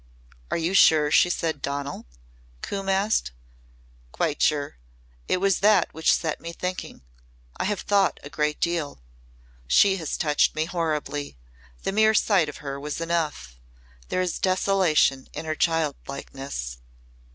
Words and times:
"Are 0.49 0.57
you 0.57 0.73
sure 0.73 1.11
she 1.11 1.29
said 1.29 1.61
'Donal'?" 1.61 2.07
Coombe 2.63 2.89
asked. 2.89 3.33
"Quite 4.11 4.41
sure. 4.41 4.79
It 5.27 5.37
was 5.37 5.59
that 5.59 5.93
which 5.93 6.11
set 6.11 6.41
me 6.41 6.53
thinking. 6.53 7.03
I 7.57 7.65
have 7.65 7.81
thought 7.81 8.19
a 8.23 8.29
great 8.31 8.59
deal. 8.59 9.03
She 9.67 9.97
has 9.97 10.17
touched 10.17 10.55
me 10.55 10.65
horribly. 10.65 11.37
The 11.83 11.91
mere 11.91 12.15
sight 12.15 12.49
of 12.49 12.57
her 12.65 12.79
was 12.79 12.99
enough. 12.99 13.59
There 14.09 14.21
is 14.23 14.39
desolation 14.39 15.27
in 15.33 15.45
her 15.45 15.53
childlikeness." 15.53 16.79